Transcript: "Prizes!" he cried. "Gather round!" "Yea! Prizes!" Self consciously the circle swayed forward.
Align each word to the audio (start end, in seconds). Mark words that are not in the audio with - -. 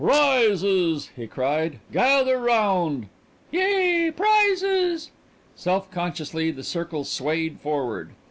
"Prizes!" 0.03 1.11
he 1.15 1.27
cried. 1.27 1.77
"Gather 1.93 2.39
round!" 2.39 3.05
"Yea! 3.51 4.09
Prizes!" 4.09 5.11
Self 5.55 5.91
consciously 5.91 6.49
the 6.49 6.63
circle 6.63 7.03
swayed 7.03 7.59
forward. 7.61 8.09